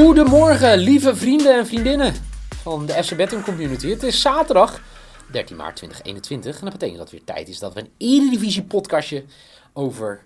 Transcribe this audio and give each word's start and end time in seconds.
Goedemorgen, 0.00 0.78
lieve 0.78 1.16
vrienden 1.16 1.58
en 1.58 1.66
vriendinnen 1.66 2.14
van 2.62 2.86
de 2.86 2.92
FC 2.92 3.16
Betting 3.16 3.44
Community. 3.44 3.88
Het 3.88 4.02
is 4.02 4.20
zaterdag 4.20 4.80
13 5.30 5.56
maart 5.56 5.76
2021 5.76 6.58
en 6.58 6.64
dat 6.64 6.72
betekent 6.72 6.98
dat 6.98 7.10
het 7.10 7.18
weer 7.18 7.34
tijd 7.34 7.48
is 7.48 7.58
dat 7.58 7.74
we 7.74 7.80
een 7.80 7.90
Eredivisie 7.96 8.62
podcastje 8.62 9.24
over 9.72 10.24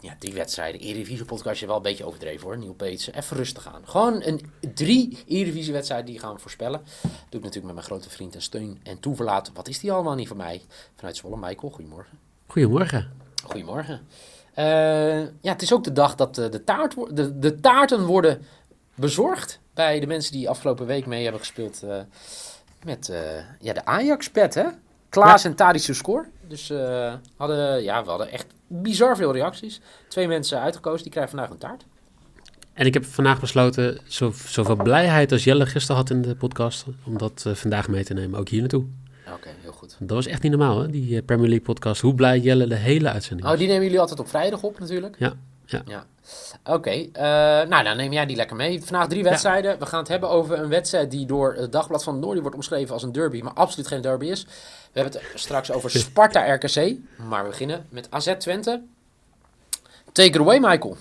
ja, 0.00 0.16
drie 0.18 0.32
wedstrijden. 0.32 0.80
Eredivisie 0.80 1.24
podcastje 1.24 1.66
wel 1.66 1.76
een 1.76 1.82
beetje 1.82 2.06
overdreven 2.06 2.46
hoor, 2.46 2.58
Nieuw 2.58 2.74
Peetsen. 2.74 3.14
Even 3.14 3.36
rustig 3.36 3.66
aan. 3.74 3.82
Gewoon 3.84 4.22
een 4.22 4.40
drie 4.74 5.18
Eredivisie 5.26 5.72
wedstrijden 5.72 6.06
die 6.06 6.18
gaan 6.18 6.34
we 6.34 6.40
voorspellen. 6.40 6.80
Dat 7.02 7.10
doe 7.10 7.40
ik 7.40 7.44
natuurlijk 7.44 7.64
met 7.64 7.74
mijn 7.74 7.86
grote 7.86 8.10
vriend 8.10 8.34
en 8.34 8.42
steun 8.42 8.80
en 8.82 9.00
toeverlaat. 9.00 9.50
Wat 9.54 9.68
is 9.68 9.78
die 9.78 9.92
allemaal 9.92 10.14
niet 10.14 10.28
van 10.28 10.36
mij? 10.36 10.62
Vanuit 10.96 11.16
Zwolle, 11.16 11.36
Michael, 11.36 11.72
goedemorgen. 11.72 12.18
Goedemorgen. 12.46 13.10
Goedemorgen. 13.44 14.06
Uh, 14.58 15.20
ja, 15.20 15.52
het 15.52 15.62
is 15.62 15.72
ook 15.72 15.84
de 15.84 15.92
dag 15.92 16.14
dat 16.14 16.34
de, 16.34 16.48
de, 16.48 16.64
taart, 16.64 16.94
de, 17.16 17.38
de 17.38 17.60
taarten 17.60 18.04
worden 18.04 18.42
bezorgd 18.94 19.60
bij 19.74 20.00
de 20.00 20.06
mensen 20.06 20.32
die 20.32 20.48
afgelopen 20.48 20.86
week 20.86 21.06
mee 21.06 21.22
hebben 21.22 21.40
gespeeld 21.40 21.80
uh, 21.84 21.96
met 22.84 23.08
uh, 23.08 23.18
ja, 23.60 23.72
de 23.72 23.84
Ajax-pet, 23.84 24.54
hè? 24.54 24.64
Klaas 25.08 25.42
ja. 25.42 25.48
en 25.48 25.54
Tadische 25.56 25.94
score. 25.94 26.24
Dus 26.48 26.70
uh, 26.70 27.14
hadden, 27.36 27.82
ja, 27.82 28.04
we 28.04 28.08
hadden 28.08 28.30
echt 28.30 28.46
bizar 28.66 29.16
veel 29.16 29.32
reacties. 29.32 29.80
Twee 30.08 30.28
mensen 30.28 30.60
uitgekozen, 30.60 31.02
die 31.02 31.12
krijgen 31.12 31.36
vandaag 31.36 31.50
een 31.50 31.58
taart. 31.58 31.84
En 32.72 32.86
ik 32.86 32.94
heb 32.94 33.04
vandaag 33.04 33.40
besloten, 33.40 33.98
zo, 34.06 34.32
zoveel 34.46 34.76
blijheid 34.76 35.32
als 35.32 35.44
Jelle 35.44 35.66
gisteren 35.66 35.96
had 35.96 36.10
in 36.10 36.22
de 36.22 36.36
podcast, 36.36 36.84
om 37.04 37.18
dat 37.18 37.44
vandaag 37.46 37.88
mee 37.88 38.04
te 38.04 38.14
nemen, 38.14 38.38
ook 38.38 38.48
hier 38.48 38.60
naartoe. 38.60 38.84
Oké, 39.34 39.48
heel 39.60 39.72
goed. 39.72 39.96
Dat 39.98 40.10
was 40.10 40.26
echt 40.26 40.42
niet 40.42 40.50
normaal, 40.50 40.80
hè, 40.80 40.90
die 40.90 41.22
Premier 41.22 41.48
League 41.48 41.66
podcast. 41.66 42.00
Hoe 42.00 42.14
blij 42.14 42.38
Jelle 42.38 42.66
de 42.66 42.74
hele 42.74 43.10
uitzending 43.10 43.48
Oh, 43.48 43.58
die 43.58 43.66
nemen 43.66 43.82
jullie 43.82 44.00
altijd 44.00 44.20
op 44.20 44.28
vrijdag 44.28 44.62
op 44.62 44.78
natuurlijk? 44.78 45.16
Ja. 45.18 45.34
Ja. 45.66 45.82
ja. 45.86 46.06
Oké, 46.64 46.72
okay, 46.72 47.10
uh, 47.12 47.68
nou 47.68 47.84
dan 47.84 47.96
neem 47.96 48.12
jij 48.12 48.26
die 48.26 48.36
lekker 48.36 48.56
mee. 48.56 48.82
Vandaag 48.82 49.08
drie 49.08 49.22
wedstrijden. 49.22 49.70
Ja. 49.70 49.78
We 49.78 49.86
gaan 49.86 49.98
het 49.98 50.08
hebben 50.08 50.28
over 50.28 50.58
een 50.58 50.68
wedstrijd 50.68 51.10
die 51.10 51.26
door 51.26 51.54
het 51.54 51.72
Dagblad 51.72 52.04
van 52.04 52.12
het 52.12 52.22
Noorden 52.22 52.42
wordt 52.42 52.56
omschreven 52.56 52.92
als 52.92 53.02
een 53.02 53.12
derby, 53.12 53.40
maar 53.42 53.52
absoluut 53.52 53.86
geen 53.86 54.00
derby 54.00 54.26
is. 54.26 54.44
We 54.92 55.00
hebben 55.00 55.20
het 55.20 55.40
straks 55.40 55.72
over 55.72 55.90
Sparta 56.00 56.54
RKC, 56.54 56.94
maar 57.28 57.42
we 57.42 57.48
beginnen 57.48 57.86
met 57.88 58.10
AZ 58.10 58.34
Twente. 58.38 58.82
Take 60.12 60.28
it 60.28 60.38
away, 60.38 60.58
Michael. 60.58 60.96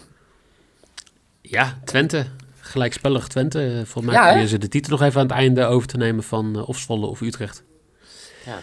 Ja, 1.41 1.79
Twente. 1.83 2.25
Gelijkspellig 2.59 3.27
Twente. 3.27 3.81
Volgens 3.85 4.15
mij 4.15 4.39
ja, 4.39 4.45
ze 4.45 4.57
de 4.57 4.67
titel 4.67 4.91
nog 4.91 5.01
even 5.01 5.19
aan 5.19 5.27
het 5.27 5.35
einde 5.35 5.65
over 5.65 5.87
te 5.87 5.97
nemen 5.97 6.23
van 6.23 6.57
uh, 6.57 6.69
of 6.69 6.77
Zwolle 6.77 7.05
of 7.05 7.21
Utrecht. 7.21 7.63
Ja. 8.45 8.59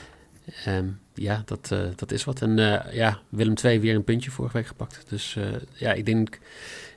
Um, 0.76 1.00
ja, 1.20 1.42
dat, 1.44 1.70
uh, 1.72 1.80
dat 1.96 2.12
is 2.12 2.24
wat. 2.24 2.42
En 2.42 2.58
uh, 2.58 2.92
ja, 2.92 3.20
Willem 3.28 3.54
II 3.64 3.80
weer 3.80 3.94
een 3.94 4.04
puntje 4.04 4.30
vorige 4.30 4.56
week 4.56 4.66
gepakt. 4.66 5.04
Dus 5.08 5.34
uh, 5.34 5.44
ja, 5.74 5.92
ik 5.92 6.06
denk, 6.06 6.34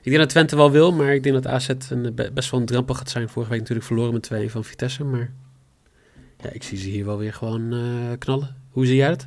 ik 0.02 0.10
denk 0.10 0.16
dat 0.16 0.28
Twente 0.28 0.56
wel 0.56 0.70
wil, 0.70 0.92
maar 0.92 1.14
ik 1.14 1.22
denk 1.22 1.34
dat 1.34 1.46
AZ 1.52 1.68
een, 1.88 2.14
best 2.32 2.50
wel 2.50 2.60
een 2.60 2.66
drempel 2.66 2.94
gaat 2.94 3.10
zijn. 3.10 3.28
Vorige 3.28 3.50
week 3.50 3.60
natuurlijk 3.60 3.86
verloren 3.86 4.12
met 4.12 4.22
2 4.22 4.50
van 4.50 4.64
Vitesse, 4.64 5.04
maar 5.04 5.32
ja, 6.38 6.50
ik 6.50 6.62
zie 6.62 6.78
ze 6.78 6.88
hier 6.88 7.04
wel 7.04 7.18
weer 7.18 7.32
gewoon 7.32 7.74
knallen. 8.18 8.56
Hoe 8.70 8.86
zie 8.86 8.96
jij 8.96 9.08
het? 9.08 9.26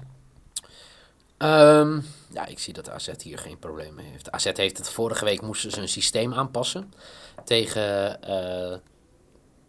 Um, 1.37 2.03
ja, 2.33 2.45
ik 2.45 2.59
zie 2.59 2.73
dat 2.73 2.89
AZ 2.89 3.09
hier 3.23 3.37
geen 3.37 3.59
probleem 3.59 3.93
mee 3.93 4.05
heeft. 4.11 4.31
AZ 4.31 4.51
heeft 4.53 4.77
het 4.77 4.89
vorige 4.89 5.25
week 5.25 5.41
moesten 5.41 5.71
ze 5.71 5.81
een 5.81 5.89
systeem 5.89 6.33
aanpassen 6.33 6.93
tegen 7.45 8.19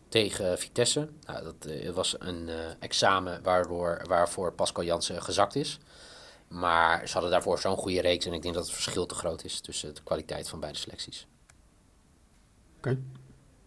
tegen 0.08 0.58
Vitesse. 0.58 1.08
Nou, 1.26 1.44
dat 1.44 1.66
uh, 1.68 1.90
was 1.90 2.16
een 2.18 2.48
uh, 2.48 2.54
examen 2.78 3.42
waardoor, 3.42 4.02
waarvoor 4.06 4.52
Pascal 4.52 4.84
Jansen 4.84 5.22
gezakt 5.22 5.54
is. 5.54 5.78
Maar 6.48 7.06
ze 7.06 7.12
hadden 7.12 7.30
daarvoor 7.30 7.58
zo'n 7.58 7.76
goede 7.76 8.00
reeks 8.00 8.26
en 8.26 8.32
ik 8.32 8.42
denk 8.42 8.54
dat 8.54 8.64
het 8.64 8.74
verschil 8.74 9.06
te 9.06 9.14
groot 9.14 9.44
is 9.44 9.60
tussen 9.60 9.94
de 9.94 10.02
kwaliteit 10.02 10.48
van 10.48 10.60
beide 10.60 10.78
selecties. 10.78 11.26
Oké. 12.76 12.88
Okay. 12.88 12.98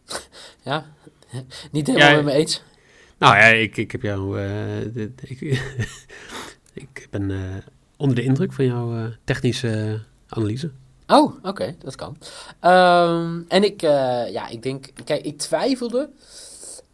ja, 0.71 0.85
niet 1.71 1.87
helemaal 1.87 2.09
ja, 2.09 2.15
met 2.15 2.25
me 2.25 2.31
eens. 2.31 2.63
Nou 3.17 3.35
ja, 3.35 3.45
ik, 3.45 3.77
ik 3.77 3.91
heb 3.91 4.01
jou. 4.01 4.39
Uh, 4.39 4.93
de, 4.93 5.11
ik, 5.21 5.41
ik 6.83 7.07
ben 7.09 7.63
onder 7.97 8.15
de 8.15 8.23
indruk 8.23 8.53
van 8.53 8.65
jouw 8.65 9.11
technische 9.23 10.03
analyse. 10.27 10.71
Oh, 11.11 11.35
oké, 11.35 11.47
okay, 11.47 11.75
dat 11.79 11.95
kan. 11.95 12.17
Um, 12.71 13.45
en 13.47 13.63
ik, 13.63 13.81
uh, 13.81 14.31
ja, 14.31 14.47
ik 14.47 14.63
denk, 14.63 14.87
kijk, 15.03 15.25
ik 15.25 15.37
twijfelde 15.37 16.09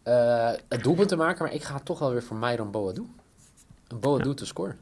uh, 0.04 0.50
het 0.68 0.82
doelpunt 0.82 1.08
te 1.08 1.16
maken, 1.16 1.44
maar 1.44 1.54
ik 1.54 1.62
ga 1.62 1.80
toch 1.80 1.98
wel 1.98 2.10
weer 2.10 2.22
voor 2.22 2.36
Myron 2.36 2.70
Boadu. 2.70 3.06
Boadu 4.00 4.28
ja. 4.28 4.34
te 4.34 4.46
scoren. 4.46 4.78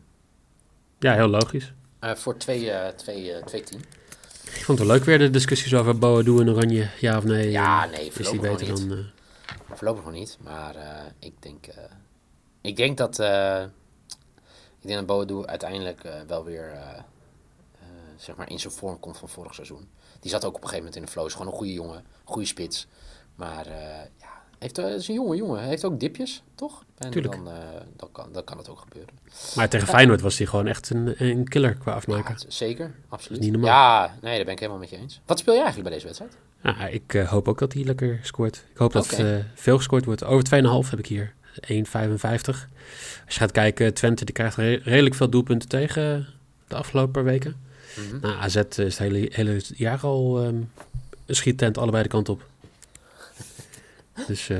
Ja, 0.98 1.14
heel 1.14 1.28
logisch. 1.28 1.72
Uh, 2.00 2.14
voor 2.14 2.34
2-10. 2.34 2.36
Ik 4.54 4.64
vond 4.64 4.78
het 4.78 4.88
leuk 4.88 5.04
weer 5.04 5.18
de 5.18 5.30
discussies 5.30 5.74
over 5.74 5.98
Boadu 5.98 6.40
en 6.40 6.50
Oranje, 6.50 6.88
ja 7.00 7.16
of 7.16 7.24
nee. 7.24 7.50
Ja, 7.50 7.84
nee, 7.84 8.12
voorlopig 8.12 8.20
is 8.20 8.30
die 8.30 8.40
beter 8.40 8.88
dan... 8.88 9.04
Voorlopig 9.72 10.04
nog 10.04 10.12
niet, 10.12 10.38
maar 10.42 10.74
ik 11.18 11.32
denk, 11.40 11.66
ik 12.60 12.76
denk 12.76 12.96
dat, 12.96 13.18
ik 14.80 14.86
denk 14.88 14.98
dat 14.98 15.06
Boadu 15.06 15.46
uiteindelijk 15.46 16.02
wel 16.26 16.44
weer 16.44 16.72
zeg 18.16 18.36
maar 18.36 18.50
in 18.50 18.60
zijn 18.60 18.72
vorm 18.72 19.00
komt 19.00 19.18
van 19.18 19.28
vorig 19.28 19.54
seizoen. 19.54 19.88
Die 20.20 20.30
zat 20.30 20.44
ook 20.44 20.54
op 20.54 20.62
een 20.62 20.68
gegeven 20.68 20.84
moment 20.84 20.96
in 20.96 21.02
de 21.02 21.08
flow. 21.08 21.26
Is 21.26 21.32
gewoon 21.32 21.46
een 21.46 21.58
goede 21.58 21.72
jongen, 21.72 22.04
goede 22.24 22.46
spits. 22.46 22.86
Maar 23.34 23.66
uh, 23.66 23.74
ja, 24.20 24.42
heeft, 24.58 24.78
uh, 24.78 24.94
is 24.94 25.08
een 25.08 25.14
jonge 25.14 25.36
jongen. 25.36 25.62
Heeft 25.62 25.84
ook 25.84 26.00
dipjes, 26.00 26.42
toch? 26.54 26.84
En 26.98 27.10
Tuurlijk. 27.10 27.34
Dan, 27.34 27.48
uh, 27.48 27.54
dan, 27.96 28.12
kan, 28.12 28.32
dan 28.32 28.44
kan 28.44 28.58
het 28.58 28.68
ook 28.68 28.78
gebeuren. 28.78 29.14
Maar 29.54 29.68
tegen 29.68 29.88
Feyenoord 29.88 30.20
was 30.20 30.38
hij 30.38 30.46
gewoon 30.46 30.66
echt 30.66 30.90
een, 30.90 31.14
een 31.24 31.48
killer 31.48 31.74
qua 31.74 31.92
afmaken. 31.92 32.34
Ja, 32.38 32.44
zeker, 32.50 32.94
absoluut. 33.08 33.40
Niet 33.40 33.52
normaal. 33.52 33.70
Ja, 33.70 34.16
nee, 34.20 34.36
daar 34.36 34.44
ben 34.44 34.54
ik 34.54 34.60
helemaal 34.60 34.80
met 34.80 34.90
je 34.90 34.96
eens. 34.96 35.20
Wat 35.26 35.38
speel 35.38 35.54
jij 35.54 35.62
eigenlijk 35.62 35.90
bij 35.90 35.98
deze 35.98 36.06
wedstrijd? 36.06 36.36
Ik 36.90 37.14
uh, 37.14 37.28
hoop 37.28 37.48
ook 37.48 37.58
dat 37.58 37.72
hij 37.72 37.84
lekker 37.84 38.20
scoort. 38.22 38.64
Ik 38.72 38.76
hoop 38.76 38.94
okay. 38.94 39.08
dat 39.08 39.18
uh, 39.18 39.36
veel 39.54 39.76
gescoord 39.76 40.04
wordt. 40.04 40.24
Over 40.24 40.84
2,5 40.84 40.90
heb 40.90 40.98
ik 40.98 41.06
hier. 41.06 41.34
1,55. 41.56 41.70
Als 43.24 43.34
je 43.34 43.40
gaat 43.40 43.52
kijken, 43.52 43.94
Twente 43.94 44.24
die 44.24 44.34
krijgt 44.34 44.56
re 44.56 44.80
redelijk 44.82 45.14
veel 45.14 45.30
doelpunten 45.30 45.68
tegen 45.68 46.26
de 46.68 46.74
afgelopen 46.74 47.24
weken. 47.24 47.64
Mm 47.96 48.10
-hmm. 48.10 48.20
nou, 48.20 48.36
AZ 48.36 48.56
is 48.56 48.76
het 48.76 48.98
hele, 48.98 49.28
hele 49.32 49.62
jaar 49.74 50.00
al 50.00 50.44
um, 50.44 50.70
een 51.26 51.34
schiettent 51.34 51.78
allebei 51.78 52.02
de 52.02 52.08
kant 52.08 52.28
op. 52.28 52.42
dus, 54.26 54.48
uh, 54.48 54.58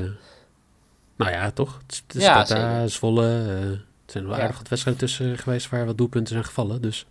nou 1.15 1.31
ja, 1.31 1.51
toch? 1.51 1.81
Het 1.85 2.15
is 2.15 2.23
ja, 2.23 2.87
Zwolle. 2.87 3.25
Uh, 3.25 3.71
er 3.71 4.13
zijn 4.13 4.27
wel 4.27 4.35
ja. 4.35 4.41
aardig 4.41 4.57
wat 4.57 4.67
wedstrijden 4.67 5.03
tussen 5.03 5.37
geweest 5.37 5.69
waar 5.69 5.85
wat 5.85 5.97
doelpunten 5.97 6.33
zijn 6.33 6.45
gevallen. 6.45 6.81
Dus 6.81 7.05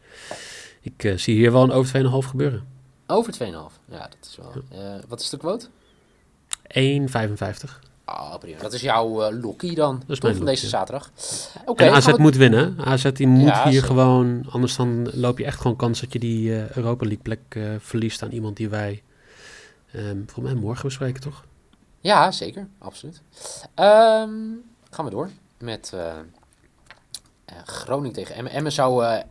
ik 0.81 1.04
uh, 1.04 1.19
zie 1.19 1.34
hier 1.34 1.53
wel 1.53 1.62
een 1.62 1.72
over 1.72 2.22
2,5 2.25 2.28
gebeuren. 2.28 2.66
Over 3.06 3.32
2,5? 3.32 3.38
Ja, 3.91 4.09
dat 4.09 4.16
is 4.22 4.36
wel... 4.36 4.62
Ja. 4.70 5.00
wat 5.09 5.20
is 5.20 5.31
de 5.31 5.36
quote? 5.36 5.69
1,55. 6.69 7.86
Oh, 8.06 8.39
prima. 8.39 8.59
Dat 8.61 8.72
is 8.72 8.81
jouw 8.81 9.09
uh, 9.09 9.75
dan, 9.75 9.99
dat 9.99 10.11
is 10.11 10.19
van 10.19 10.28
lokkie. 10.28 10.44
deze 10.44 10.69
zaterdag. 10.69 11.11
Okay, 11.65 11.89
en 11.89 11.94
AZ 11.94 12.06
we... 12.06 12.15
moet 12.19 12.37
winnen. 12.37 12.77
AZ 12.84 13.12
die 13.12 13.27
moet 13.27 13.49
ja, 13.49 13.62
hier 13.62 13.72
zeker. 13.72 13.87
gewoon, 13.87 14.47
anders 14.50 14.77
dan 14.77 15.11
loop 15.12 15.39
je 15.39 15.44
echt 15.44 15.61
gewoon 15.61 15.77
kans 15.77 16.00
dat 16.00 16.12
je 16.12 16.19
die 16.19 16.49
uh, 16.49 16.71
Europa 16.71 17.05
League 17.05 17.22
plek 17.22 17.41
uh, 17.49 17.75
verliest 17.78 18.22
aan 18.22 18.31
iemand 18.31 18.56
die 18.56 18.69
wij 18.69 19.03
um, 19.95 20.25
volgens 20.27 20.55
mij 20.55 20.62
morgen 20.62 20.84
bespreken, 20.84 21.21
toch? 21.21 21.45
Ja, 22.00 22.31
zeker. 22.31 22.69
Absoluut. 22.78 23.22
Um, 23.75 24.62
gaan 24.91 25.05
we 25.05 25.11
door 25.11 25.31
met 25.59 25.93
Groningen 27.65 28.12
tegen 28.12 28.34
Emmen. 28.34 28.53
Emmen 28.53 28.73
zou 28.73 29.23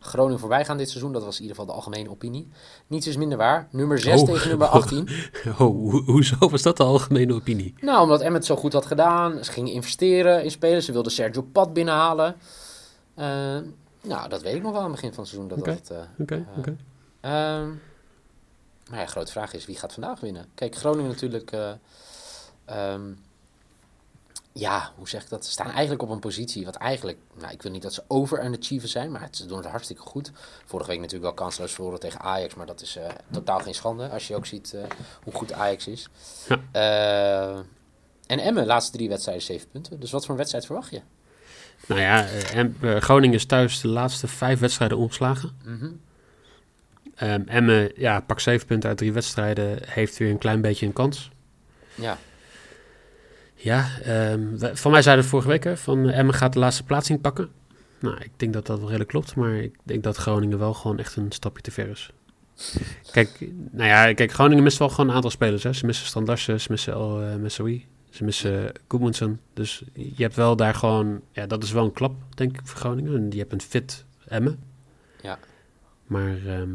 Groningen 0.00 0.40
voorbij 0.40 0.64
gaan 0.64 0.76
dit 0.76 0.88
seizoen. 0.88 1.12
Dat 1.12 1.24
was 1.24 1.36
in 1.36 1.42
ieder 1.42 1.56
geval 1.56 1.72
de 1.72 1.80
algemene 1.80 2.10
opinie. 2.10 2.48
Niets 2.86 3.06
is 3.06 3.16
minder 3.16 3.38
waar. 3.38 3.68
Nummer 3.70 3.98
6 3.98 4.20
oh. 4.20 4.26
tegen 4.26 4.48
nummer 4.48 4.66
18. 4.66 5.08
Oh, 5.46 5.56
ho, 5.56 5.70
hoezo 6.04 6.48
was 6.48 6.62
dat 6.62 6.76
de 6.76 6.82
algemene 6.82 7.34
opinie? 7.34 7.74
Nou, 7.80 8.02
omdat 8.02 8.20
Emmet 8.20 8.34
het 8.36 8.44
zo 8.44 8.56
goed 8.56 8.72
had 8.72 8.86
gedaan. 8.86 9.44
Ze 9.44 9.52
gingen 9.52 9.72
investeren 9.72 10.44
in 10.44 10.50
spelers. 10.50 10.86
Ze 10.86 10.92
wilden 10.92 11.12
Sergio 11.12 11.42
Pat 11.42 11.72
binnenhalen. 11.72 12.36
Uh, 13.18 13.24
nou, 14.02 14.28
dat 14.28 14.42
weet 14.42 14.54
ik 14.54 14.62
nog 14.62 14.72
wel 14.72 14.80
aan 14.80 14.90
het 14.90 14.94
begin 14.94 15.14
van 15.14 15.24
het 15.24 15.32
seizoen. 15.32 15.48
Dat 15.48 15.58
okay. 15.58 15.74
dat 15.74 15.90
uh, 15.90 15.98
okay, 16.18 16.46
uh, 16.52 16.58
okay. 16.58 16.76
Um, 17.60 17.80
maar 18.90 19.00
ja, 19.00 19.06
grote 19.06 19.32
vraag 19.32 19.52
is, 19.52 19.66
wie 19.66 19.76
gaat 19.76 19.92
vandaag 19.92 20.20
winnen? 20.20 20.46
Kijk, 20.54 20.76
Groningen 20.76 21.10
natuurlijk... 21.10 21.52
Um, 22.70 23.18
ja, 24.56 24.92
hoe 24.96 25.08
zeg 25.08 25.22
ik 25.22 25.28
dat? 25.28 25.44
Ze 25.44 25.50
staan 25.50 25.70
eigenlijk 25.70 26.02
op 26.02 26.08
een 26.08 26.18
positie 26.18 26.64
wat 26.64 26.76
eigenlijk, 26.76 27.18
nou, 27.40 27.52
ik 27.52 27.62
wil 27.62 27.72
niet 27.72 27.82
dat 27.82 27.94
ze 27.94 28.02
over 28.08 28.40
aan 28.40 28.56
achieven 28.56 28.88
zijn, 28.88 29.10
maar 29.10 29.28
ze 29.30 29.46
doen 29.46 29.56
het 29.56 29.66
hartstikke 29.66 30.02
goed. 30.02 30.32
Vorige 30.64 30.90
week 30.90 30.98
natuurlijk 30.98 31.24
wel 31.24 31.34
kansloos 31.34 31.72
verloren 31.72 32.00
tegen 32.00 32.20
Ajax, 32.20 32.54
maar 32.54 32.66
dat 32.66 32.80
is 32.80 32.96
uh, 32.96 33.04
totaal 33.30 33.58
geen 33.58 33.74
schande 33.74 34.08
als 34.08 34.28
je 34.28 34.36
ook 34.36 34.46
ziet 34.46 34.72
uh, 34.74 34.82
hoe 35.22 35.32
goed 35.32 35.52
Ajax 35.52 35.86
is. 35.86 36.08
Ja. 36.48 36.60
Uh, 36.72 37.58
en 38.26 38.38
Emmen, 38.38 38.66
laatste 38.66 38.92
drie 38.92 39.08
wedstrijden, 39.08 39.44
zeven 39.44 39.68
punten. 39.68 40.00
Dus 40.00 40.10
wat 40.10 40.22
voor 40.22 40.30
een 40.30 40.36
wedstrijd 40.36 40.66
verwacht 40.66 40.90
je? 40.90 41.00
Nou 41.86 42.00
ja, 42.00 42.26
Groningen 43.00 43.36
is 43.36 43.46
thuis 43.46 43.80
de 43.80 43.88
laatste 43.88 44.28
vijf 44.28 44.58
wedstrijden 44.58 44.98
omgeslagen. 44.98 45.56
Mm 45.64 45.78
-hmm. 45.78 46.00
um, 47.28 47.48
Emmen, 47.48 47.92
ja, 47.96 48.20
pak 48.20 48.40
zeven 48.40 48.66
punten 48.66 48.88
uit 48.88 48.98
drie 48.98 49.12
wedstrijden, 49.12 49.78
heeft 49.82 50.16
weer 50.16 50.30
een 50.30 50.38
klein 50.38 50.60
beetje 50.60 50.86
een 50.86 50.92
kans. 50.92 51.30
Ja. 51.94 52.18
Ja, 53.64 53.88
um, 54.32 54.58
we, 54.58 54.76
van 54.76 54.90
mij 54.90 55.02
zeiden 55.02 55.24
vorige 55.24 55.48
week 55.48 55.64
hè, 55.64 55.76
van 55.76 56.08
Emmen 56.10 56.34
gaat 56.34 56.52
de 56.52 56.58
laatste 56.58 56.84
plaatsing 56.84 57.20
pakken. 57.20 57.48
Nou, 57.98 58.16
ik 58.20 58.30
denk 58.36 58.52
dat 58.52 58.66
dat 58.66 58.76
wel 58.76 58.86
redelijk 58.86 59.10
klopt, 59.10 59.34
maar 59.34 59.54
ik 59.54 59.76
denk 59.82 60.02
dat 60.02 60.16
Groningen 60.16 60.58
wel 60.58 60.74
gewoon 60.74 60.98
echt 60.98 61.16
een 61.16 61.32
stapje 61.32 61.62
te 61.62 61.70
ver 61.70 61.88
is. 61.88 62.10
Kijk, 63.12 63.50
nou 63.70 63.88
ja, 63.88 64.12
kijk, 64.12 64.32
Groningen 64.32 64.62
mist 64.62 64.78
wel 64.78 64.88
gewoon 64.88 65.08
een 65.08 65.14
aantal 65.14 65.30
spelers. 65.30 65.62
Hè. 65.62 65.72
Ze 65.72 65.86
missen 65.86 66.06
Standarsen, 66.06 66.60
ze 66.60 66.70
missen 66.70 66.92
El 66.92 67.22
uh, 67.22 67.34
Messaoui, 67.34 67.86
ze 68.10 68.24
missen 68.24 68.72
Goodmanson. 68.88 69.40
Dus 69.54 69.84
je 69.92 70.22
hebt 70.22 70.34
wel 70.34 70.56
daar 70.56 70.74
gewoon, 70.74 71.20
ja, 71.32 71.46
dat 71.46 71.62
is 71.62 71.72
wel 71.72 71.84
een 71.84 71.92
klap, 71.92 72.14
denk 72.34 72.58
ik, 72.58 72.66
voor 72.66 72.78
Groningen. 72.78 73.14
En 73.16 73.30
je 73.30 73.38
hebt 73.38 73.52
een 73.52 73.60
fit 73.60 74.04
Emmen. 74.26 74.58
Ja. 75.22 75.38
Maar 76.06 76.36
ehm, 76.46 76.70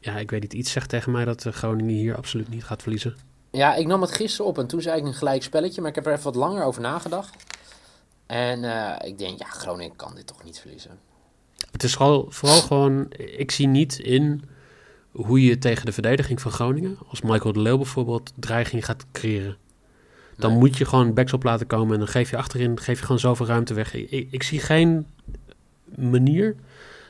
ja, 0.00 0.18
ik 0.18 0.30
weet 0.30 0.42
niet, 0.42 0.52
iets 0.52 0.72
zegt 0.72 0.88
tegen 0.88 1.12
mij 1.12 1.24
dat 1.24 1.46
Groningen 1.50 1.94
hier 1.94 2.16
absoluut 2.16 2.48
niet 2.48 2.64
gaat 2.64 2.82
verliezen. 2.82 3.16
Ja, 3.52 3.74
ik 3.74 3.86
nam 3.86 4.00
het 4.00 4.14
gisteren 4.14 4.46
op 4.46 4.58
en 4.58 4.66
toen 4.66 4.80
zei 4.82 5.00
ik 5.00 5.06
een 5.06 5.14
gelijk 5.14 5.42
spelletje, 5.42 5.80
maar 5.80 5.90
ik 5.90 5.96
heb 5.96 6.06
er 6.06 6.12
even 6.12 6.24
wat 6.24 6.34
langer 6.34 6.64
over 6.64 6.80
nagedacht. 6.82 7.36
En 8.26 8.62
uh, 8.62 8.94
ik 9.04 9.18
denk, 9.18 9.38
ja, 9.38 9.46
Groningen 9.46 9.96
kan 9.96 10.14
dit 10.14 10.26
toch 10.26 10.44
niet 10.44 10.58
verliezen. 10.60 10.98
Het 11.70 11.82
is 11.82 11.94
vooral, 11.94 12.26
vooral 12.28 12.60
gewoon, 12.60 13.06
ik 13.16 13.50
zie 13.50 13.66
niet 13.66 13.98
in 13.98 14.42
hoe 15.10 15.42
je 15.42 15.58
tegen 15.58 15.86
de 15.86 15.92
verdediging 15.92 16.40
van 16.40 16.50
Groningen, 16.50 16.98
als 17.08 17.20
Michael 17.20 17.52
de 17.52 17.60
Leeuw 17.60 17.76
bijvoorbeeld, 17.76 18.32
dreiging 18.34 18.84
gaat 18.84 19.04
creëren. 19.12 19.56
Dan 20.36 20.50
Nee. 20.50 20.58
moet 20.58 20.76
je 20.78 20.84
gewoon 20.84 21.14
backs 21.14 21.32
op 21.32 21.42
laten 21.42 21.66
komen 21.66 21.92
en 21.92 21.98
dan 21.98 22.08
geef 22.08 22.30
je 22.30 22.36
achterin 22.36 22.80
geef 22.80 22.98
je 22.98 23.04
gewoon 23.04 23.20
zoveel 23.20 23.46
ruimte 23.46 23.74
weg. 23.74 23.94
Ik, 23.94 24.28
ik, 24.30 24.42
zie 24.42 24.60
geen 24.60 25.06
manier 25.94 26.56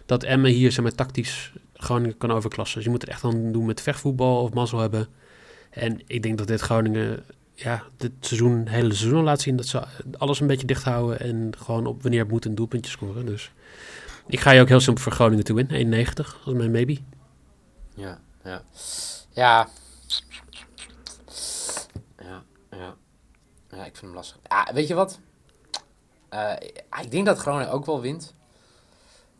dat 0.06 0.22
Emmen 0.22 0.50
hier 0.50 0.72
zeg 0.72 0.84
maar, 0.84 0.94
tactisch 0.94 1.52
Groningen 1.74 2.18
kan 2.18 2.30
overklassen. 2.30 2.76
Dus 2.76 2.84
je 2.84 2.90
moet 2.90 3.00
het 3.00 3.10
echt 3.10 3.22
dan 3.22 3.52
doen 3.52 3.66
met 3.66 3.80
vechtvoetbal 3.80 4.42
of 4.42 4.52
mazzel 4.52 4.78
hebben. 4.78 5.08
En 5.72 6.00
ik 6.06 6.22
denk 6.22 6.38
dat 6.38 6.46
dit 6.46 6.60
Groningen 6.60 7.24
ja, 7.54 7.82
dit 7.96 8.12
seizoen, 8.20 8.58
het 8.58 8.68
hele 8.68 8.94
seizoen 8.94 9.22
laat 9.22 9.40
zien 9.40 9.56
dat 9.56 9.66
ze 9.66 9.82
alles 10.18 10.40
een 10.40 10.46
beetje 10.46 10.66
dicht 10.66 10.82
houden 10.82 11.20
en 11.20 11.52
gewoon 11.58 11.86
op 11.86 12.02
wanneer 12.02 12.20
het 12.20 12.30
moet 12.30 12.44
een 12.44 12.54
doelpuntje 12.54 12.90
scoren. 12.90 13.26
Dus 13.26 13.50
ik 14.26 14.40
ga 14.40 14.50
je 14.50 14.60
ook 14.60 14.68
heel 14.68 14.80
simpel 14.80 15.02
voor 15.02 15.12
Groningen 15.12 15.44
toe 15.44 15.64
in. 15.66 16.06
1,90 16.06 16.14
als 16.44 16.54
mijn 16.54 16.70
maybe. 16.70 16.98
Ja, 17.94 18.20
ja. 18.44 18.62
Ja. 19.30 19.68
Ja, 22.18 22.42
ja. 22.70 22.94
Ja, 23.70 23.84
ik 23.84 23.96
vind 23.96 24.00
hem 24.00 24.14
lastig. 24.14 24.38
Ja, 24.48 24.70
weet 24.74 24.88
je 24.88 24.94
wat? 24.94 25.18
Eh, 26.28 26.52
ik 27.02 27.10
denk 27.10 27.26
dat 27.26 27.38
Groningen 27.38 27.72
ook 27.72 27.86
wel 27.86 28.00
wint. 28.00 28.34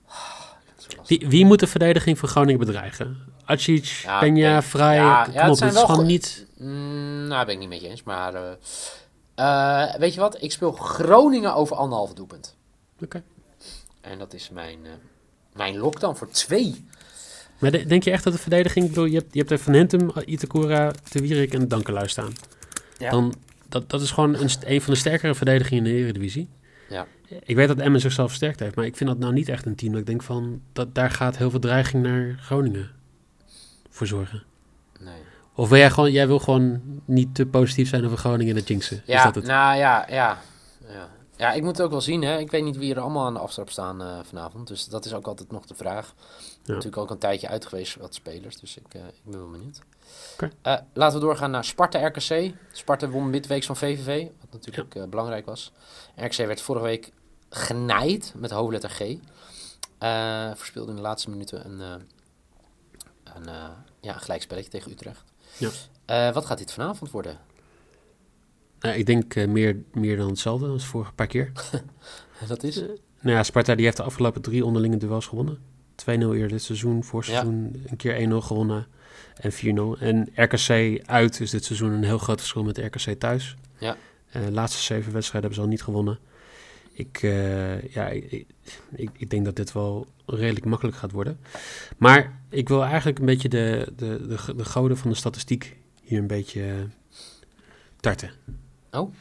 Ah, 0.06 0.14
ik 0.58 0.64
vind 0.64 0.82
het 0.82 0.82
zo 0.82 0.96
lastig. 0.96 1.01
Wie, 1.18 1.28
wie 1.28 1.44
moet 1.44 1.60
de 1.60 1.66
verdediging 1.66 2.18
van 2.18 2.28
Groningen 2.28 2.60
bedreigen? 2.60 3.16
Acic, 3.44 3.84
Ja, 3.84 4.24
Peña. 4.24 4.64
Vrij, 4.64 4.94
Ja, 4.96 5.28
ja, 5.32 5.48
het 5.48 5.58
zijn 5.58 5.72
wel 5.72 5.86
gewoon 5.86 6.06
niet... 6.06 6.46
Mm, 6.58 7.26
nou, 7.26 7.44
ben 7.44 7.54
ik 7.54 7.60
niet 7.60 7.68
met 7.68 7.80
je 7.80 7.88
eens. 7.88 8.02
Maar 8.02 8.34
eh, 8.34 8.50
eh, 9.34 9.94
weet 9.98 10.14
je 10.14 10.20
wat? 10.20 10.42
Ik 10.42 10.52
speel 10.52 10.72
Groningen 10.72 11.54
over 11.54 11.76
anderhalve 11.76 12.14
doelpunt. 12.14 12.56
Oké. 13.02 13.22
En 14.00 14.18
dat 14.18 14.34
is 14.34 14.50
mijn, 14.50 14.78
eh 14.84 14.90
mijn 15.52 15.76
lock 15.76 16.00
dan 16.00 16.16
voor 16.16 16.30
twee. 16.30 16.84
Maar 17.58 17.70
de- 17.70 17.86
denk 17.86 18.02
je 18.02 18.10
echt 18.10 18.24
dat 18.24 18.32
de 18.32 18.38
verdediging... 18.38 18.84
ik 18.84 18.90
bedoel, 18.90 19.04
Je 19.08 19.18
hebt, 19.18 19.32
je 19.32 19.38
hebt 19.38 19.50
er 19.50 19.58
Van 19.58 19.72
Hentum, 19.72 20.12
Itakura, 20.24 20.92
Te 21.10 21.20
Wierik 21.20 21.54
en 21.54 21.68
Dankelui 21.68 22.08
staan. 22.08 22.32
Ja. 22.98 23.10
Dan, 23.10 23.34
dat, 23.68 23.90
dat 23.90 24.00
is 24.00 24.10
gewoon 24.10 24.34
een, 24.34 24.50
een 24.64 24.80
van 24.82 24.92
de 24.92 24.98
sterkere 24.98 25.34
verdedigingen 25.34 25.86
in 25.86 25.92
de 25.92 25.98
Eredivisie. 25.98 26.48
Ja. 26.92 27.06
Ik 27.44 27.56
weet 27.56 27.68
dat 27.68 27.78
Emmen 27.78 28.00
zichzelf 28.00 28.26
versterkt 28.28 28.60
heeft, 28.60 28.74
maar 28.76 28.84
ik 28.84 28.96
vind 28.96 29.10
dat 29.10 29.18
nou 29.18 29.32
niet 29.32 29.48
echt 29.48 29.66
een 29.66 29.74
team. 29.74 29.92
Dat 29.92 30.00
ik 30.00 30.06
denk 30.06 30.22
van, 30.22 30.60
dat, 30.72 30.94
daar 30.94 31.10
gaat 31.10 31.36
heel 31.36 31.50
veel 31.50 31.60
dreiging 31.60 32.02
naar 32.02 32.38
Groningen 32.40 32.90
voor 33.90 34.06
zorgen. 34.06 34.42
Nee. 35.00 35.14
Of 35.54 35.68
wil 35.68 35.78
jij 35.78 35.90
gewoon, 35.90 36.12
jij 36.12 36.26
wil 36.26 36.38
gewoon 36.38 36.80
niet 37.04 37.34
te 37.34 37.46
positief 37.46 37.88
zijn 37.88 38.04
over 38.04 38.18
Groningen 38.18 38.56
en 38.56 38.62
de 38.62 38.66
jinxen? 38.68 38.96
is 38.96 39.02
Ja, 39.06 39.24
dat 39.24 39.34
het? 39.34 39.44
nou 39.44 39.76
ja, 39.76 40.06
ja, 40.08 40.38
ja. 40.88 41.08
Ja, 41.36 41.52
ik 41.52 41.62
moet 41.62 41.76
het 41.76 41.82
ook 41.86 41.90
wel 41.90 42.00
zien. 42.00 42.22
Hè. 42.22 42.38
Ik 42.38 42.50
weet 42.50 42.64
niet 42.64 42.76
wie 42.76 42.94
er 42.94 43.00
allemaal 43.00 43.26
aan 43.26 43.34
de 43.34 43.40
aftrap 43.40 43.70
staan 43.70 44.02
eh, 44.02 44.18
vanavond. 44.22 44.68
Dus 44.68 44.84
dat 44.86 45.04
is 45.04 45.14
ook 45.14 45.26
altijd 45.26 45.50
nog 45.50 45.66
de 45.66 45.74
vraag. 45.74 46.14
Natuurlijk 46.64 46.96
ook 46.96 47.10
een 47.10 47.18
tijdje 47.18 47.48
uit 47.48 47.66
geweest, 47.66 47.96
wat 47.96 48.14
spelers. 48.14 48.56
Dus 48.56 48.76
ik, 48.76 48.94
eh, 48.94 49.06
ik 49.06 49.20
ben 49.24 49.38
wel 49.38 49.50
benieuwd. 49.50 49.80
Eh, 50.62 50.78
laten 50.92 51.18
we 51.18 51.24
doorgaan 51.24 51.50
naar 51.50 51.64
Sparta-RKC. 51.64 52.54
Sparta 52.72 53.08
won 53.08 53.30
midweeks 53.30 53.66
van 53.66 53.76
VVV, 53.76 54.26
wat 54.40 54.52
natuurlijk 54.52 54.94
eh, 54.94 55.04
belangrijk 55.04 55.46
was. 55.46 55.72
RKC 56.16 56.36
werd 56.36 56.60
vorige 56.60 56.84
week 56.84 57.12
genaaid 57.48 58.32
met 58.36 58.50
hoofdletter 58.50 58.90
G. 58.90 59.16
Verspeelde 60.56 60.90
in 60.90 60.96
de 60.96 61.02
laatste 61.02 61.30
minuten 61.30 61.66
een, 61.66 61.80
een, 63.24 63.44
ja, 64.00 64.14
een 64.14 64.20
gelijkspelletje 64.20 64.70
tegen 64.70 64.90
Utrecht. 64.92 65.24
Ja. 66.06 66.32
Wat 66.32 66.46
gaat 66.46 66.58
dit 66.58 66.72
vanavond 66.72 67.10
worden? 67.10 67.38
Nou, 68.80 68.96
ik 68.96 69.06
denk 69.06 69.46
meer, 69.46 69.82
meer 69.92 70.16
dan 70.16 70.28
hetzelfde 70.28 70.66
als 70.66 70.86
vorige 70.86 71.12
paar 71.12 71.26
keer. 71.26 71.52
Dat 72.48 72.62
is... 72.62 72.76
Nou 73.20 73.36
ja, 73.36 73.42
Sparta 73.42 73.74
die 73.74 73.84
heeft 73.84 73.96
de 73.96 74.02
afgelopen 74.02 74.42
drie 74.42 74.64
onderlinge 74.64 74.96
duels 74.96 75.26
gewonnen. 75.26 75.71
2-0 75.96 76.04
eerder 76.06 76.48
dit 76.48 76.62
seizoen, 76.62 77.04
voor 77.04 77.20
Ja. 77.26 77.30
seizoen 77.30 77.82
een 77.86 77.96
keer 77.96 78.14
1-0 78.14 78.40
gewonnen 78.40 78.86
en 79.34 79.52
4-0. 79.52 79.98
En 80.00 80.28
RKC 80.34 81.00
uit 81.06 81.40
is 81.40 81.50
dit 81.50 81.64
seizoen 81.64 81.90
een 81.92 82.04
heel 82.04 82.18
groot 82.18 82.38
verschil 82.40 82.64
met 82.64 82.78
RKC 82.78 83.18
thuis. 83.20 83.56
Ja. 83.78 83.96
Eh, 84.30 84.44
de 84.44 84.52
laatste 84.52 84.80
zeven 84.82 85.12
wedstrijden 85.12 85.50
hebben 85.50 85.54
ze 85.54 85.60
al 85.60 85.66
niet 85.68 85.82
gewonnen. 85.82 86.18
Ik, 86.92 87.18
eh, 87.22 87.82
ja, 87.82 88.08
ik, 88.08 88.46
ik, 88.92 89.10
ik 89.12 89.30
denk 89.30 89.44
dat 89.44 89.56
dit 89.56 89.72
wel 89.72 90.06
redelijk 90.26 90.64
makkelijk 90.64 90.96
gaat 90.96 91.12
worden. 91.12 91.38
Maar 91.96 92.38
ik 92.48 92.68
wil 92.68 92.84
eigenlijk 92.84 93.18
een 93.18 93.26
beetje 93.26 93.48
de, 93.48 93.92
de, 93.96 94.26
de, 94.26 94.54
de 94.56 94.64
goden 94.64 94.96
van 94.96 95.10
de 95.10 95.16
statistiek 95.16 95.76
hier 96.02 96.18
een 96.18 96.26
beetje 96.26 96.62
eh, 96.62 96.74
tarten. 98.00 98.30
Oh. 98.90 99.14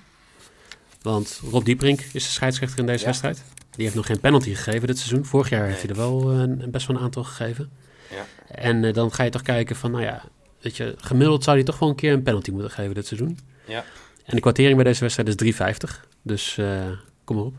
Want 1.01 1.41
Rob 1.51 1.65
Dieprink 1.65 1.99
is 1.99 2.11
de 2.11 2.19
scheidsrechter 2.19 2.79
in 2.79 2.85
deze 2.85 2.99
Ja. 2.99 3.05
wedstrijd. 3.05 3.43
Die 3.81 3.89
heeft 3.89 4.01
nog 4.01 4.11
geen 4.11 4.21
penalty 4.21 4.55
gegeven 4.55 4.87
dit 4.87 4.97
seizoen. 4.97 5.25
Vorig 5.25 5.49
jaar 5.49 5.67
heeft 5.67 5.81
hij 5.81 5.89
er 5.89 5.95
wel 5.95 6.31
eh, 6.31 6.39
een, 6.39 6.71
best 6.71 6.87
wel 6.87 6.97
een 6.97 7.03
aantal 7.03 7.23
gegeven. 7.23 7.71
Ja. 8.09 8.25
En 8.47 8.83
eh, 8.83 8.93
dan 8.93 9.13
ga 9.13 9.23
je 9.23 9.29
toch 9.29 9.41
kijken 9.41 9.75
van, 9.75 9.91
nou 9.91 10.03
ja, 10.03 10.23
weet 10.59 10.77
je, 10.77 10.95
gemiddeld 10.97 11.43
zou 11.43 11.55
hij 11.55 11.65
toch 11.65 11.79
wel 11.79 11.89
een 11.89 11.95
keer 11.95 12.13
een 12.13 12.23
penalty 12.23 12.51
moeten 12.51 12.71
geven 12.71 12.93
dit 12.93 13.07
seizoen. 13.07 13.39
Ja. 13.65 13.83
En 14.25 14.35
de 14.35 14.41
kwartering 14.41 14.75
bij 14.75 14.83
deze 14.83 14.99
wedstrijd 14.99 15.41
is 15.41 15.53
3,50. 15.93 16.09
Dus 16.21 16.57
eh, 16.57 16.89
kom 17.23 17.35
maar 17.35 17.45
op. 17.45 17.55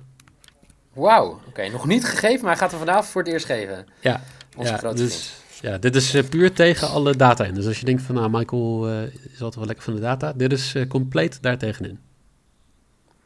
Wauw, 0.93 1.41
oké. 1.49 1.69
Nog 1.69 1.87
niet 1.87 2.05
gegeven, 2.05 2.41
maar 2.41 2.51
hij 2.51 2.61
gaat 2.61 2.73
er 2.73 2.79
vanavond 2.79 3.07
voor 3.07 3.23
het 3.23 3.33
eerst 3.33 3.47
geven. 3.47 3.87
Ja, 4.01 4.21
Onze 4.57 4.73
ja, 4.73 4.79
grote 4.79 5.03
dus, 5.03 5.33
ja, 5.61 5.79
dit 5.79 5.97
is 5.97 6.23
puur 6.29 6.53
tegen 6.53 6.89
alle 6.89 7.17
data 7.17 7.45
in. 7.45 7.55
Dus 7.55 7.67
als 7.67 7.79
je 7.79 7.85
denkt 7.85 8.03
van, 8.03 8.15
nou, 8.15 8.31
Michael 8.31 8.89
is 9.13 9.33
altijd 9.33 9.55
wel 9.55 9.67
lekker 9.67 9.85
van 9.85 9.95
de 9.95 10.01
data. 10.01 10.33
Dit 10.33 10.53
is 10.53 10.77
compleet 10.89 11.43
daartegenin. 11.43 11.99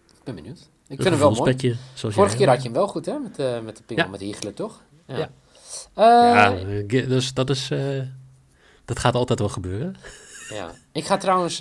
Ik 0.07 0.25
ben 0.25 0.35
benieuwd. 0.35 0.69
Ik 0.89 1.03
vind 1.03 1.09
hem 1.09 1.19
wel 1.19 1.31
mooi. 1.31 1.79
Vorige 1.95 2.37
keer 2.37 2.49
had 2.49 2.57
je 2.57 2.63
hem 2.63 2.73
wel 2.73 2.89
goed, 2.89 3.07
hè? 3.07 3.19
Met, 3.19 3.39
eh, 3.39 3.61
met 3.61 3.77
de 3.77 3.83
pingel, 3.83 4.05
Ja. 4.05 4.11
met 4.11 4.21
Hiegelen, 4.21 4.55
toch? 4.55 4.81
Ja. 5.07 5.17
Ja. 5.17 5.31
Eh, 5.95 6.05
Ja, 6.05 6.47
ja. 6.49 6.57
eh, 6.89 7.09
dus 7.09 7.35
dat 7.35 7.51
is... 7.51 7.71
dat 8.85 8.99
gaat 8.99 9.15
altijd 9.15 9.39
wel 9.39 9.49
gebeuren. 9.49 9.97
Ik 10.93 11.05
ga 11.07 11.17
trouwens 11.17 11.57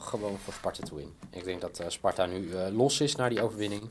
gewoon 0.00 0.38
voor 0.44 0.52
Sparta 0.52 0.82
to 0.86 0.96
win. 0.96 1.12
Ik 1.30 1.44
denk 1.44 1.60
dat 1.60 1.82
Sparta 1.88 2.26
nu 2.26 2.48
los 2.72 3.00
is 3.00 3.16
na 3.16 3.28
die 3.28 3.42
overwinning. 3.42 3.82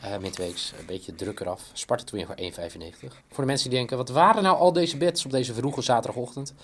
Ja. 0.00 0.18
Midweeks 0.18 0.72
een 0.80 0.86
beetje 0.86 1.14
druk 1.14 1.40
eraf. 1.40 1.62
Sparta 1.72 2.04
to 2.04 2.16
win 2.16 2.26
voor 2.26 2.34
1,95. 2.36 3.12
Voor 3.28 3.44
de 3.44 3.50
mensen 3.50 3.70
die 3.70 3.78
denken, 3.78 3.96
wat 3.96 4.08
waren 4.08 4.42
nou 4.42 4.58
al 4.58 4.72
deze 4.72 4.96
bets 4.96 5.24
op 5.24 5.30
deze 5.30 5.54
vroege 5.54 5.82
zaterdagochtend? 5.82 6.54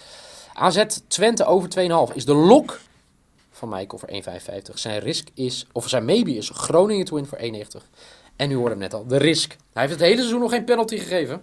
AZ 0.54 0.84
Twente 1.08 1.44
over 1.44 1.68
2,5 2.10 2.14
is 2.14 2.24
de 2.24 2.34
lok 2.34 2.78
van 3.68 3.78
Michael 3.78 3.98
voor 3.98 4.08
1,55. 4.70 4.74
Zijn 4.74 4.98
risk 5.00 5.28
is, 5.34 5.66
of 5.72 5.88
zijn 5.88 6.04
maybe 6.04 6.34
is 6.36 6.50
Groningen 6.54 7.04
to 7.04 7.14
win 7.14 7.26
voor 7.26 7.38
1,90. 7.38 7.88
En 8.36 8.48
nu 8.48 8.54
hoorde 8.54 8.70
hem 8.70 8.78
net 8.78 8.94
al, 8.94 9.06
de 9.06 9.16
risk. 9.16 9.56
Hij 9.72 9.82
heeft 9.82 9.94
het 9.94 10.02
hele 10.02 10.16
seizoen 10.16 10.40
nog 10.40 10.50
geen 10.50 10.64
penalty 10.64 10.96
gegeven. 10.98 11.42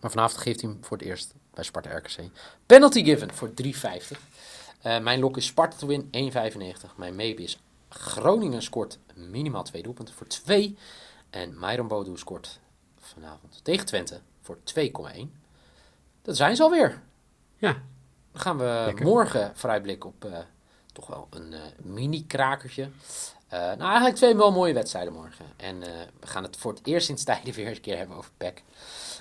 Maar 0.00 0.10
vanavond 0.10 0.40
geeft 0.40 0.60
hij 0.60 0.70
hem 0.70 0.84
voor 0.84 0.96
het 0.96 1.06
eerst 1.06 1.34
bij 1.54 1.64
Sparta 1.64 1.96
RKC. 1.96 2.18
Penalty 2.66 3.04
given 3.04 3.34
voor 3.34 3.50
3,50. 3.62 4.18
Eh, 4.82 4.98
mijn 5.00 5.20
lok 5.20 5.36
is 5.36 5.46
Sparta 5.46 5.76
to 5.76 5.86
win 5.86 6.08
1,95. 6.10 6.96
Mijn 6.96 7.14
maybe 7.16 7.42
is 7.42 7.58
Groningen 7.88 8.62
scoort 8.62 8.98
minimaal 9.14 9.62
twee 9.62 9.82
doelpunten 9.82 10.14
voor 10.14 10.26
2. 10.26 10.76
En 11.30 11.54
Myron 11.58 11.88
Bodu 11.88 12.16
scoort 12.16 12.60
vanavond 13.00 13.60
tegen 13.62 13.86
Twente 13.86 14.20
voor 14.42 14.58
2,1. 14.64 15.32
Dat 16.22 16.36
zijn 16.36 16.56
ze 16.56 16.62
alweer. 16.62 17.02
Ja, 17.56 17.72
Dan 18.32 18.40
gaan 18.40 18.58
we 18.58 18.82
Lekker. 18.86 19.04
morgen 19.04 19.52
vooruitblikken 19.54 20.08
op 20.08 20.24
eh, 20.24 20.38
toch 20.92 21.06
wel 21.06 21.26
een 21.30 21.52
eh, 21.52 21.60
mini-krakertje. 21.82 22.90
Eh, 23.48 23.58
nou, 23.60 23.80
eigenlijk 23.82 24.16
twee 24.16 24.36
wel 24.36 24.52
mooie 24.52 24.74
wedstrijden 24.74 25.12
morgen. 25.12 25.44
En 25.56 25.82
eh, 25.82 25.88
we 26.20 26.26
gaan 26.26 26.42
het 26.42 26.56
voor 26.56 26.72
het 26.72 26.80
eerst 26.86 27.06
sinds 27.06 27.24
tijden 27.24 27.54
weer 27.54 27.66
eens 27.66 27.76
een 27.76 27.82
keer 27.82 27.96
hebben 27.96 28.16
over 28.16 28.30
PEC. 28.36 28.62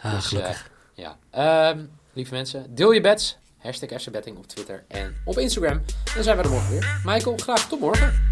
ah, 0.02 0.14
Dus, 0.14 0.26
gelukkig. 0.26 0.72
Ja, 0.94 1.18
Ehm, 1.30 1.86
lieve 2.14 2.34
mensen, 2.34 2.76
deel 2.76 2.92
je 2.92 3.02
bets. 3.02 3.38
Hashtag 3.58 4.02
FCBetting 4.02 4.38
op 4.38 4.48
Twitter 4.48 4.84
en 4.88 5.16
op 5.26 5.38
Instagram. 5.38 5.82
Dan 6.16 6.24
zijn 6.24 6.38
we 6.38 6.44
er 6.44 6.50
morgen 6.50 6.70
weer. 6.70 7.02
Michael, 7.04 7.38
graag 7.38 7.68
tot 7.68 7.80
morgen. 7.80 8.31